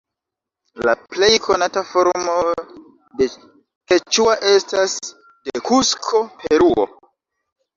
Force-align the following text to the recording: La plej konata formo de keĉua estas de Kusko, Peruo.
La 0.87 0.93
plej 1.09 1.27
konata 1.47 1.83
formo 1.89 2.37
de 3.19 3.27
keĉua 3.93 4.33
estas 4.55 4.97
de 5.11 5.65
Kusko, 5.69 6.25
Peruo. 6.43 6.91